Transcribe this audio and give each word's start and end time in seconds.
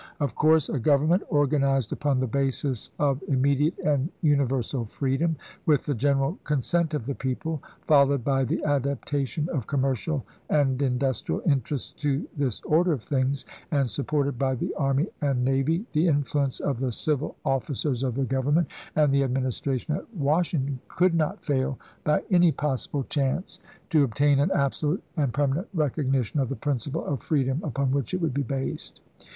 Of 0.19 0.33
course 0.33 0.67
a 0.67 0.79
government 0.79 1.21
organized 1.29 1.91
upon 1.91 2.19
the 2.21 2.25
basis 2.25 2.89
of 2.97 3.21
immediate 3.27 3.77
and 3.85 4.09
universal 4.23 4.83
freedom, 4.87 5.35
with 5.67 5.85
the 5.85 5.93
general 5.93 6.39
consent 6.43 6.95
of 6.95 7.05
the 7.05 7.13
people, 7.13 7.61
followed 7.85 8.23
by 8.23 8.45
the 8.45 8.63
adaptation 8.65 9.47
of 9.49 9.67
commercial 9.67 10.25
and 10.49 10.81
industrial 10.81 11.43
interests 11.45 11.91
to 12.01 12.27
this 12.35 12.61
order 12.61 12.93
of 12.93 13.03
things, 13.03 13.45
and 13.69 13.91
supported 13.91 14.39
by 14.39 14.55
the 14.55 14.73
army 14.73 15.05
and 15.21 15.45
navy, 15.45 15.85
the 15.93 16.07
influence 16.07 16.59
of 16.59 16.79
the 16.79 16.91
civil 16.91 17.35
officers 17.45 18.01
of 18.01 18.15
the 18.15 18.25
Grovernment, 18.25 18.65
and 18.95 19.13
the 19.13 19.21
Administration 19.23 19.95
at 19.95 20.11
Washington, 20.15 20.79
could 20.87 21.13
not 21.13 21.43
fail 21.45 21.77
by 22.03 22.23
any 22.31 22.51
possible 22.51 23.03
chance 23.03 23.59
to 23.91 24.03
obtain 24.03 24.39
an 24.39 24.49
absolute 24.55 25.03
and 25.15 25.31
per 25.31 25.45
manent 25.45 25.67
recognition 25.75 26.39
of 26.39 26.49
the 26.49 26.55
principle 26.55 27.05
of 27.05 27.21
freedom 27.21 27.59
upon 27.63 27.91
which 27.91 28.15
it 28.15 28.17
would 28.19 28.33
be 28.33 28.41
based. 28.41 28.99